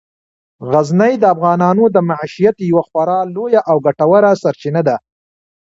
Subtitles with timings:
[0.71, 4.95] غزني د افغانانو د معیشت یوه خورا لویه او ګټوره سرچینه ده.